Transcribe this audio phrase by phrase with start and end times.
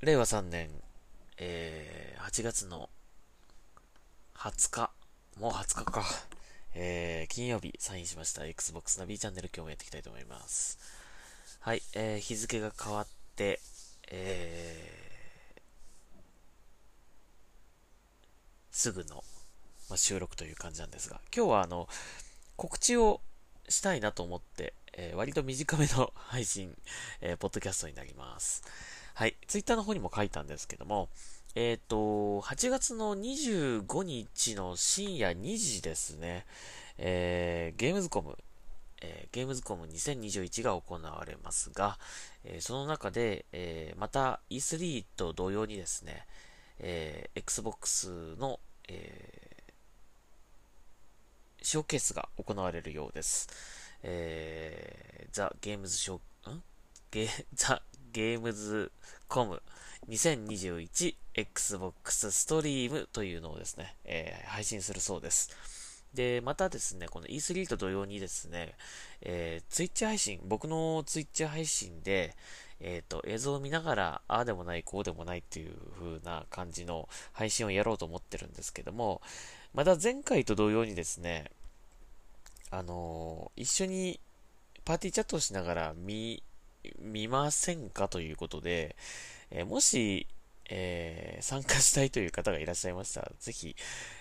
[0.00, 0.70] 令和3年、
[1.38, 2.88] えー、8月の
[4.36, 4.90] 20日、
[5.40, 6.04] もう20日か、
[6.76, 10.78] えー、金曜日サインしました Xbox ナビチャンネル今日もやっていきたいと思います。
[11.58, 13.58] はい、えー、日付が変わって、
[14.12, 15.60] えー、
[18.70, 19.24] すぐの、
[19.90, 21.88] まあ、収録という感じなんですが、今日はあの、
[22.54, 23.20] 告知を
[23.68, 26.72] したいなと思って、えー、割と短めの配信、
[27.20, 28.62] えー、ポッドキャストになります。
[29.18, 29.34] はい。
[29.48, 31.08] ツイッターの方にも書いたんですけども、
[31.56, 36.46] えっ、ー、と、8月の25日の深夜2時ですね、
[36.98, 38.38] えー、ゲームズコム、
[39.02, 41.98] えー、ゲームズコム2021が行われますが、
[42.44, 46.24] えー、その中で、えー、また E3 と同様にですね、
[46.78, 53.48] えー、Xbox の、えー、ショーケースが行われるようです。
[54.04, 56.62] えー、ザ・ゲームズショー、ん？
[57.10, 58.92] ゲ、ザ・ゲームズ
[59.28, 59.60] コム
[60.08, 65.50] 2021Xbox ストリームというのをですね、えー、配信するそうです。
[66.14, 68.74] で、またですね、この E3 と同様にですね、
[69.20, 72.34] えー、Twitch 配信、僕の Twitch 配信で、
[72.80, 79.20] えっ、ー、と、映像を見ながら、ああでもない、こうでもないっていう風な感じの配信をやろうと思ってるんですけども、
[79.74, 81.50] また前回と同様にですね、
[82.70, 84.20] あのー、一緒に
[84.84, 86.42] パーティーチャットをしながら見
[87.00, 88.96] 見ませんかということで、
[89.50, 90.26] えー、もし、
[90.70, 93.74] えー、参加したいという方がいらっしゃいましたら、ぜひ、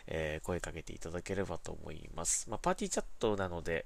[0.07, 2.49] えー、声かけていただければと思います。
[2.49, 3.85] まあ、パーティーチャットなので、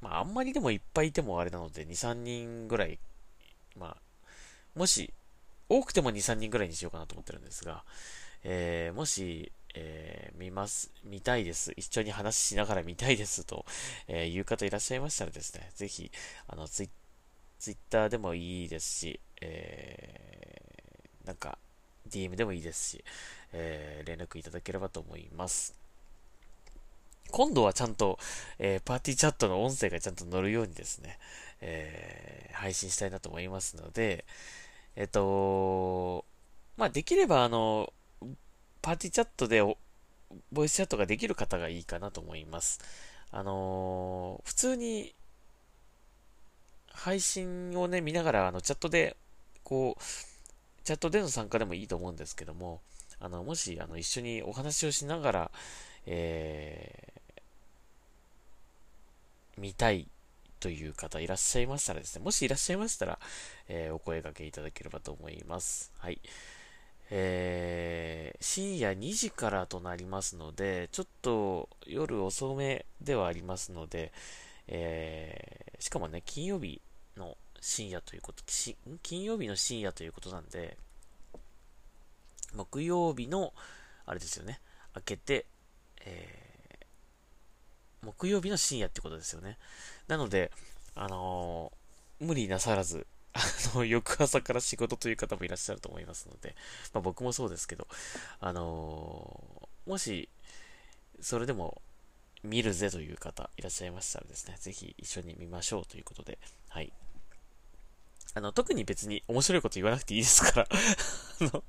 [0.00, 2.98] まあ、あんまりでもいっぱいいてもあれなので、2、3人ぐらい、
[3.78, 3.96] まあ、
[4.74, 5.12] もし、
[5.68, 7.84] 多くても2、3人ぐらいにしようかなと思ってるんですが、
[8.42, 11.72] えー、もし、えー、見ます、見たいです。
[11.76, 13.64] 一緒に話しながら見たいですと、
[14.08, 16.10] えー、いう方いらっしゃいましたらですね、ぜひ、
[16.48, 16.90] あの、ツイッ
[17.58, 21.58] ツイッターでもいいですし、えー、なんか、
[22.08, 23.04] DM でもいいですし、
[23.52, 25.74] えー、連絡いただければと思います。
[27.30, 28.18] 今度はちゃんと、
[28.58, 31.18] えー、パーティーチャットの音声がちゃんと乗るようにですね、
[31.60, 34.24] えー、配信したいなと思いますので、
[34.96, 36.24] えっ、と
[36.76, 37.92] まあ、できれば、あの、
[38.82, 39.62] パーティーチャットで
[40.52, 42.80] ボイスチャットができる方がいいかなと思います。
[43.30, 45.12] あの普通に
[47.04, 49.14] 配信をね、見ながら、あの、チャットで、
[49.62, 50.02] こう、
[50.84, 52.80] チャットでの参加でもいいと思うんですけども、
[53.20, 55.50] あの、もし、あの、一緒にお話をしながら、
[56.06, 60.08] えー、見たい
[60.60, 63.18] という方いらっしゃいましたらですね、もしいらっしゃいましたら、
[63.68, 65.92] えー、お声掛けいただければと思います。
[65.98, 66.18] はい。
[67.10, 74.10] えー、深夜2時からとなりますので、ちょっと夜遅めではありますので、
[74.68, 76.80] えー、しかもね、金曜日
[77.16, 78.42] の深夜ということ、
[79.02, 80.76] 金曜日の深夜ということなんで、
[82.54, 83.52] 木曜日の、
[84.06, 84.60] あれですよね、
[84.94, 85.46] 明けて、
[86.04, 89.58] えー、木曜日の深夜ってことですよね。
[90.08, 90.52] なので、
[90.94, 93.40] あのー、無理なさらず、あ
[93.74, 96.54] の、 翌朝から仕事という方もいらっしゃると思いますので、
[96.92, 97.88] まあ僕もそうですけど、
[98.40, 100.28] あのー、もし、
[101.20, 101.82] それでも
[102.42, 106.38] 見るぜという方いらっしゃいましたらですね、ぜひ一緒に見ましょうということで、
[106.68, 106.92] はい。
[108.34, 110.68] あの、特に別に面白いこと言わなくていいですから。
[111.40, 111.64] あの、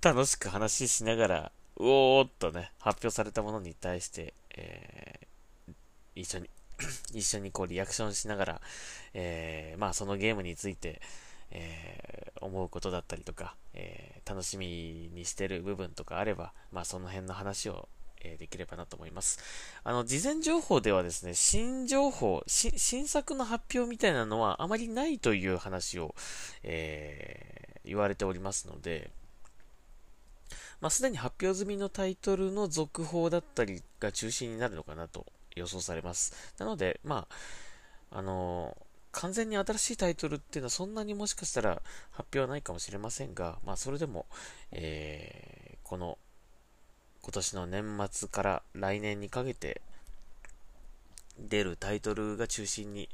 [0.00, 5.74] 楽しく話しながら、うおーっとね、発表されたものに対して、えー、
[6.14, 6.50] 一緒に
[7.12, 8.60] 一緒にこうリアクションしながら、
[9.14, 11.00] えー、まあそのゲームについて、
[11.50, 17.88] えー、思うことだったりとか、えー、楽しみにしてる部分とかあれば、まあその辺の話を
[18.24, 19.38] えできればなと思います。
[19.84, 26.14] あの、事前情報ではですね、新情報、新作の発表みたいなのはあまりないという話を、
[26.62, 29.10] えー、言われておりますので、
[30.80, 36.54] まあ、すでに発表済みのタイトルの続報だったりが中心になるのかなと予想されます。
[36.58, 37.28] なので、ま
[38.10, 38.76] あ、あの
[39.12, 44.26] 完全に新しいタイトルっていうのはそんなにもしかしたら発表はないかもしれませんが、まあ、それでも、
[44.72, 46.18] えー、この
[47.22, 49.80] 今年の年末から来年にかけて
[51.38, 53.08] 出るタイトルが中心に、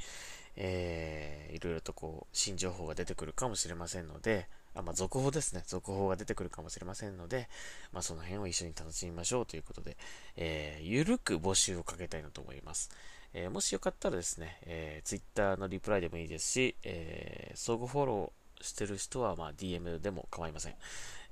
[0.56, 5.62] えー、いろいろとこう、新情報が出てくるかもしれませんので、あまあ、続報ですね。
[5.66, 7.48] 続報が出てくるかもしれませんので、
[7.92, 9.96] まあ、その辺を一緒に楽しみましょうということで、
[10.36, 12.90] えー、ゆるく募集をかけたいなと思います。
[13.34, 20.74] えー、もしよかったらですね、えー、Twitter のリプライでもいいですし、えー、相互フォローしてる人は、まあ、DM でも構いません。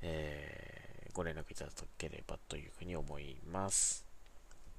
[0.03, 0.76] えー
[1.17, 4.05] ご連絡いただければというふうに思います。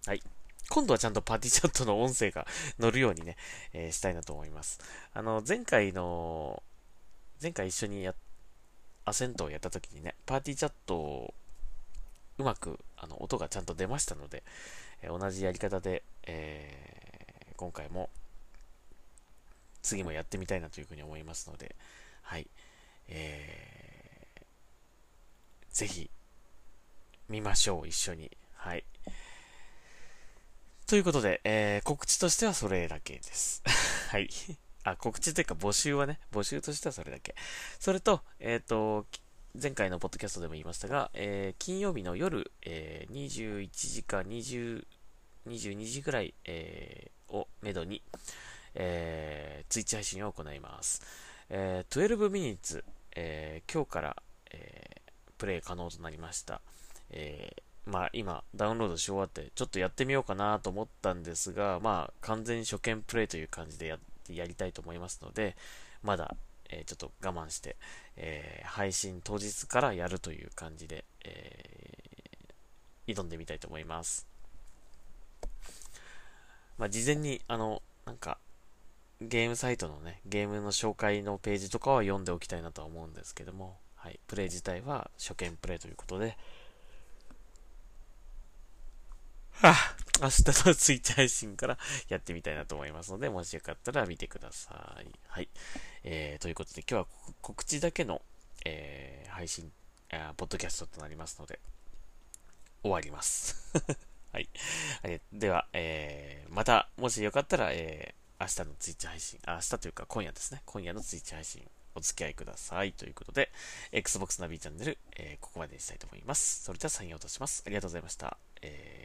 [0.06, 0.22] はい。
[0.70, 2.46] 今度はちゃんとパーティーチャットの音声が
[2.78, 3.38] 乗るようにね、
[3.74, 4.80] えー、したいなと思います。
[5.16, 6.62] あの、前回の、
[7.42, 8.14] 前回一緒にや
[9.06, 11.34] アセントをやった時にね、パーティーチャットを
[12.38, 14.44] うまくあの音がちゃんと出ましたので、
[15.02, 18.10] え同じやり方で、えー、今回も
[19.82, 21.76] 次もやってみたいなというふうに思いますので、
[22.22, 22.48] はい。
[23.08, 24.42] えー、
[25.72, 26.12] ぜひ、
[27.30, 28.32] 見ましょう、一緒に。
[28.56, 28.86] はい。
[30.88, 33.62] ということで、えー、告知としてはそれだけです。
[34.10, 34.30] はい。
[34.84, 37.36] あ、告知というか募集はね、募集としてはそれだけ。
[37.80, 39.06] それと、えっ、ー、と、
[39.62, 44.86] 前回のポッドキャストでも言いましたが、えー、金曜日の夜、えー、21時か20、
[45.48, 48.02] 22時ぐらい、えー、をめどに、
[48.76, 51.02] えー、ツイッチ配信を行います。
[51.50, 52.84] えー、12 minutes、
[53.16, 56.62] えー、今日から、えー、プレイ可能となりました。
[57.12, 63.98] えー、まあ今、ダウンロードし終わって、ちょっとやってみようかなと思ったんですが、まあ完全に初見プレイという感じでや
[64.30, 65.56] やりたいと思いますので、
[66.04, 66.36] まだ、
[66.70, 67.78] えー、ちょっと我慢して、
[68.18, 71.98] えー、配信当日からやるという感じで、え、
[73.08, 74.28] 挑んでみたいと思います。
[76.78, 78.38] まあ、事前に、あの、なんか、
[79.20, 86.38] ゲームサイトのね、ゲームの紹介のページとかは読んでおきたいなとは思うんですけども、はい、プレイ自体は初見プレイということで、
[89.54, 89.76] はあ、
[90.22, 91.78] 明日のツイッチ配信から
[92.10, 95.08] やってみたいなと思いますので、もしよかったら見てください。
[95.28, 95.50] はい。
[96.04, 97.08] えー、ということで今日は
[97.42, 98.22] 告知だけの、
[98.66, 99.72] えー、配信、
[100.12, 101.60] あポッドキャストとなりますので、
[102.82, 103.74] 終わります。
[104.32, 104.50] はい。
[105.34, 112.94] では、えー、また、もしよかったら、えー、明日のツイッチ配信、明日というか今夜ですね、今夜のツイッチ配信、お付き合いください。
[112.94, 113.52] ということで、
[113.92, 116.64] Xbox ナビチャンネル、えー、ここまでにしたいと思います。
[116.64, 117.64] それでは、サインを落とします。
[117.66, 118.38] ありがとうございました。
[118.62, 118.97] えー、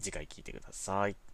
[0.00, 1.29] 次回聞いてください。